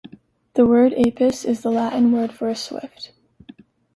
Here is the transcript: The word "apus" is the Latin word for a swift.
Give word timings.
The 0.55 0.65
word 0.65 0.93
"apus" 0.93 1.45
is 1.45 1.61
the 1.61 1.69
Latin 1.69 2.11
word 2.11 2.33
for 2.33 2.49
a 2.49 2.55
swift. 2.55 3.11